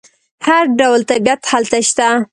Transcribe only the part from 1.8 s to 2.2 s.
شته.